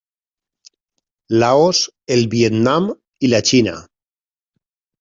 [1.43, 1.83] Laos,
[2.17, 2.89] el Vietnam
[3.29, 3.77] i la Xina.